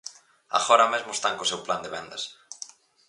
[0.59, 2.23] Agora mesmo están co seu plan de vendas.